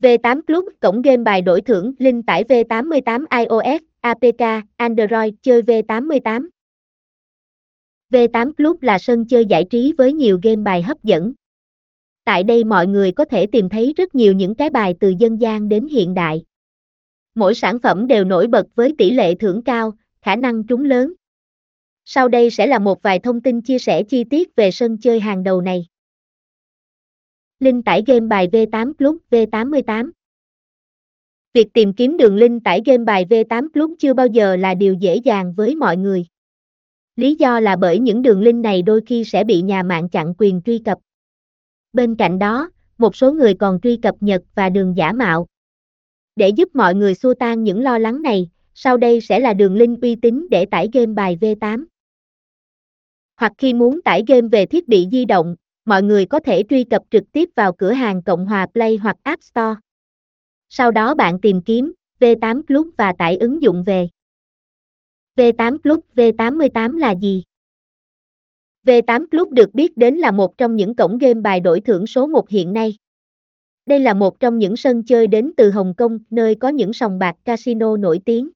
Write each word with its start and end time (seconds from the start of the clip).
V8 0.00 0.42
Club, 0.46 0.64
cổng 0.80 1.02
game 1.02 1.22
bài 1.22 1.42
đổi 1.42 1.60
thưởng, 1.60 1.92
link 1.98 2.26
tải 2.26 2.44
V88 2.44 3.24
iOS, 3.30 3.82
APK, 4.00 4.64
Android, 4.76 5.34
chơi 5.42 5.62
V88. 5.62 6.48
V8 8.10 8.52
Club 8.52 8.82
là 8.82 8.98
sân 8.98 9.24
chơi 9.26 9.46
giải 9.46 9.64
trí 9.70 9.92
với 9.98 10.12
nhiều 10.12 10.40
game 10.42 10.56
bài 10.56 10.82
hấp 10.82 11.02
dẫn. 11.02 11.32
Tại 12.24 12.42
đây 12.42 12.64
mọi 12.64 12.86
người 12.86 13.12
có 13.12 13.24
thể 13.24 13.46
tìm 13.46 13.68
thấy 13.68 13.94
rất 13.96 14.14
nhiều 14.14 14.32
những 14.32 14.54
cái 14.54 14.70
bài 14.70 14.94
từ 15.00 15.14
dân 15.18 15.40
gian 15.40 15.68
đến 15.68 15.86
hiện 15.86 16.14
đại. 16.14 16.44
Mỗi 17.34 17.54
sản 17.54 17.78
phẩm 17.78 18.06
đều 18.06 18.24
nổi 18.24 18.46
bật 18.46 18.66
với 18.74 18.94
tỷ 18.98 19.10
lệ 19.10 19.34
thưởng 19.34 19.62
cao, 19.62 19.92
khả 20.22 20.36
năng 20.36 20.66
trúng 20.66 20.84
lớn. 20.84 21.12
Sau 22.04 22.28
đây 22.28 22.50
sẽ 22.50 22.66
là 22.66 22.78
một 22.78 23.02
vài 23.02 23.18
thông 23.18 23.40
tin 23.40 23.62
chia 23.62 23.78
sẻ 23.78 24.02
chi 24.02 24.24
tiết 24.24 24.56
về 24.56 24.70
sân 24.70 24.98
chơi 24.98 25.20
hàng 25.20 25.42
đầu 25.42 25.60
này. 25.60 25.86
Link 27.60 27.84
tải 27.84 28.02
game 28.06 28.26
bài 28.26 28.48
V8 28.52 28.92
Club 28.94 29.16
V88 29.30 30.10
Việc 31.54 31.68
tìm 31.74 31.92
kiếm 31.92 32.16
đường 32.16 32.36
link 32.36 32.64
tải 32.64 32.82
game 32.86 33.04
bài 33.04 33.26
V8 33.30 33.68
Club 33.74 33.90
chưa 33.98 34.14
bao 34.14 34.26
giờ 34.26 34.56
là 34.56 34.74
điều 34.74 34.94
dễ 34.94 35.16
dàng 35.16 35.54
với 35.56 35.74
mọi 35.74 35.96
người. 35.96 36.26
Lý 37.16 37.34
do 37.34 37.60
là 37.60 37.76
bởi 37.76 37.98
những 37.98 38.22
đường 38.22 38.42
link 38.42 38.64
này 38.64 38.82
đôi 38.82 39.00
khi 39.06 39.24
sẽ 39.24 39.44
bị 39.44 39.62
nhà 39.62 39.82
mạng 39.82 40.08
chặn 40.08 40.34
quyền 40.38 40.62
truy 40.62 40.78
cập. 40.78 40.98
Bên 41.92 42.14
cạnh 42.14 42.38
đó, 42.38 42.70
một 42.98 43.16
số 43.16 43.32
người 43.32 43.54
còn 43.54 43.80
truy 43.80 43.96
cập 43.96 44.14
nhật 44.20 44.42
và 44.54 44.68
đường 44.68 44.96
giả 44.96 45.12
mạo. 45.12 45.46
Để 46.36 46.48
giúp 46.48 46.68
mọi 46.74 46.94
người 46.94 47.14
xua 47.14 47.34
tan 47.34 47.62
những 47.62 47.82
lo 47.82 47.98
lắng 47.98 48.22
này, 48.22 48.50
sau 48.74 48.96
đây 48.96 49.20
sẽ 49.20 49.40
là 49.40 49.54
đường 49.54 49.76
link 49.76 50.02
uy 50.02 50.16
tín 50.16 50.46
để 50.50 50.66
tải 50.66 50.88
game 50.92 51.12
bài 51.12 51.38
V8. 51.40 51.84
Hoặc 53.36 53.52
khi 53.58 53.74
muốn 53.74 54.02
tải 54.02 54.24
game 54.26 54.48
về 54.48 54.66
thiết 54.66 54.88
bị 54.88 55.08
di 55.12 55.24
động, 55.24 55.56
mọi 55.90 56.02
người 56.02 56.26
có 56.26 56.40
thể 56.40 56.64
truy 56.68 56.84
cập 56.84 57.02
trực 57.10 57.32
tiếp 57.32 57.48
vào 57.56 57.72
cửa 57.72 57.92
hàng 57.92 58.22
Cộng 58.22 58.46
hòa 58.46 58.66
Play 58.66 58.96
hoặc 58.96 59.16
App 59.22 59.42
Store. 59.42 59.74
Sau 60.68 60.90
đó 60.90 61.14
bạn 61.14 61.40
tìm 61.40 61.62
kiếm 61.62 61.92
V8 62.20 62.62
Club 62.62 62.86
và 62.96 63.12
tải 63.18 63.36
ứng 63.36 63.62
dụng 63.62 63.84
về. 63.86 64.08
V8 65.36 65.78
Club 65.78 66.00
V88 66.14 66.98
là 66.98 67.14
gì? 67.14 67.42
V8 68.86 69.26
Club 69.30 69.52
được 69.52 69.74
biết 69.74 69.96
đến 69.96 70.14
là 70.14 70.30
một 70.30 70.58
trong 70.58 70.76
những 70.76 70.94
cổng 70.94 71.18
game 71.18 71.40
bài 71.40 71.60
đổi 71.60 71.80
thưởng 71.80 72.06
số 72.06 72.26
1 72.26 72.48
hiện 72.48 72.72
nay. 72.72 72.94
Đây 73.86 74.00
là 74.00 74.14
một 74.14 74.40
trong 74.40 74.58
những 74.58 74.76
sân 74.76 75.02
chơi 75.02 75.26
đến 75.26 75.52
từ 75.56 75.70
Hồng 75.70 75.94
Kông, 75.96 76.18
nơi 76.30 76.54
có 76.54 76.68
những 76.68 76.92
sòng 76.92 77.18
bạc 77.18 77.36
casino 77.44 77.96
nổi 77.96 78.20
tiếng. 78.24 78.50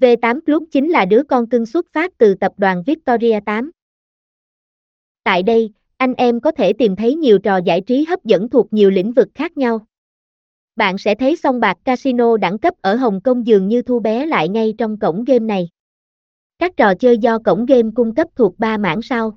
V8 0.00 0.40
Club 0.40 0.62
chính 0.70 0.90
là 0.90 1.04
đứa 1.04 1.22
con 1.28 1.48
cưng 1.48 1.66
xuất 1.66 1.86
phát 1.92 2.18
từ 2.18 2.34
tập 2.34 2.52
đoàn 2.56 2.82
Victoria 2.86 3.40
8. 3.46 3.70
Tại 5.24 5.42
đây, 5.42 5.72
anh 5.96 6.14
em 6.14 6.40
có 6.40 6.52
thể 6.52 6.72
tìm 6.72 6.96
thấy 6.96 7.14
nhiều 7.14 7.38
trò 7.38 7.56
giải 7.56 7.80
trí 7.80 8.04
hấp 8.04 8.24
dẫn 8.24 8.48
thuộc 8.48 8.72
nhiều 8.72 8.90
lĩnh 8.90 9.12
vực 9.12 9.28
khác 9.34 9.56
nhau. 9.56 9.86
Bạn 10.76 10.98
sẽ 10.98 11.14
thấy 11.14 11.36
song 11.36 11.60
bạc 11.60 11.78
casino 11.84 12.36
đẳng 12.36 12.58
cấp 12.58 12.74
ở 12.80 12.94
Hồng 12.94 13.20
Kông 13.24 13.46
dường 13.46 13.68
như 13.68 13.82
thu 13.82 14.00
bé 14.00 14.26
lại 14.26 14.48
ngay 14.48 14.74
trong 14.78 14.98
cổng 14.98 15.24
game 15.24 15.38
này. 15.38 15.68
Các 16.58 16.72
trò 16.76 16.94
chơi 16.94 17.18
do 17.18 17.38
cổng 17.38 17.66
game 17.66 17.90
cung 17.94 18.14
cấp 18.14 18.28
thuộc 18.36 18.58
3 18.58 18.76
mảng 18.76 19.02
sau. 19.02 19.36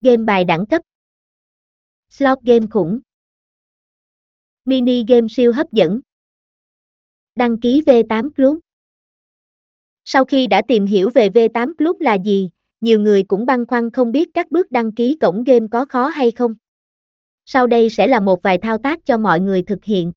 Game 0.00 0.24
bài 0.24 0.44
đẳng 0.44 0.66
cấp 0.66 0.82
Slot 2.10 2.38
game 2.42 2.66
khủng 2.70 3.00
Mini 4.64 5.04
game 5.08 5.26
siêu 5.30 5.52
hấp 5.52 5.72
dẫn 5.72 6.00
Đăng 7.34 7.60
ký 7.60 7.82
V8 7.86 8.30
Club 8.30 8.58
Sau 10.04 10.24
khi 10.24 10.46
đã 10.46 10.62
tìm 10.68 10.86
hiểu 10.86 11.10
về 11.14 11.28
V8 11.28 11.74
Club 11.78 12.00
là 12.00 12.14
gì, 12.14 12.50
nhiều 12.80 13.00
người 13.00 13.22
cũng 13.22 13.46
băn 13.46 13.66
khoăn 13.66 13.90
không 13.90 14.12
biết 14.12 14.28
các 14.34 14.50
bước 14.50 14.72
đăng 14.72 14.92
ký 14.92 15.16
cổng 15.20 15.44
game 15.44 15.66
có 15.70 15.84
khó 15.84 16.08
hay 16.08 16.30
không. 16.30 16.54
Sau 17.44 17.66
đây 17.66 17.90
sẽ 17.90 18.06
là 18.06 18.20
một 18.20 18.42
vài 18.42 18.58
thao 18.58 18.78
tác 18.78 19.04
cho 19.04 19.18
mọi 19.18 19.40
người 19.40 19.62
thực 19.62 19.84
hiện. 19.84 20.12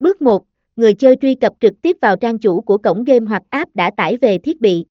Bước 0.00 0.22
1. 0.22 0.46
Người 0.76 0.94
chơi 0.94 1.16
truy 1.20 1.34
cập 1.34 1.52
trực 1.60 1.74
tiếp 1.82 1.96
vào 2.00 2.16
trang 2.16 2.38
chủ 2.38 2.60
của 2.60 2.78
cổng 2.78 3.04
game 3.04 3.26
hoặc 3.26 3.42
app 3.50 3.76
đã 3.76 3.90
tải 3.96 4.16
về 4.16 4.38
thiết 4.38 4.60
bị. 4.60 4.86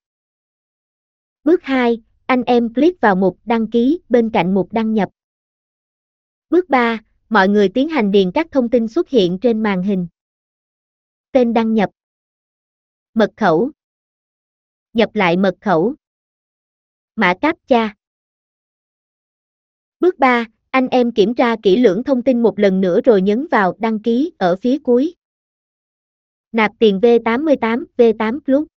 Bước 1.44 1.63
2. 1.63 2.02
Anh 2.25 2.44
em 2.44 2.74
click 2.74 3.01
vào 3.01 3.16
mục 3.16 3.40
đăng 3.46 3.68
ký, 3.68 4.00
bên 4.09 4.30
cạnh 4.30 4.53
mục 4.53 4.74
đăng 4.74 4.94
nhập. 4.94 5.09
Bước 6.50 6.69
3. 6.69 7.00
Mọi 7.30 7.50
người 7.50 7.69
tiến 7.69 7.90
hành 7.90 8.12
điền 8.12 8.31
các 8.31 8.47
thông 8.51 8.69
tin 8.69 8.88
xuất 8.88 9.09
hiện 9.09 9.40
trên 9.41 9.63
màn 9.63 9.84
hình. 9.84 10.07
Tên 11.31 11.53
đăng 11.53 11.74
nhập. 11.74 11.90
Mật 13.13 13.31
khẩu. 13.38 13.72
Nhập 14.95 15.16
lại 15.16 15.38
mật 15.38 15.56
khẩu. 15.61 15.95
Mã 17.16 17.33
cáp 17.41 17.57
cha. 17.67 17.95
Bước 20.00 20.19
3, 20.19 20.45
anh 20.69 20.88
em 20.88 21.11
kiểm 21.11 21.35
tra 21.35 21.56
kỹ 21.63 21.78
lưỡng 21.78 22.03
thông 22.03 22.22
tin 22.22 22.44
một 22.44 22.59
lần 22.59 22.81
nữa 22.81 23.01
rồi 23.01 23.22
nhấn 23.22 23.47
vào 23.51 23.75
đăng 23.79 24.00
ký 24.00 24.31
ở 24.38 24.56
phía 24.56 24.78
cuối. 24.83 25.16
Nạp 26.51 26.72
tiền 26.79 27.00
V88, 27.00 27.85
V8 27.97 28.39
Club. 28.39 28.67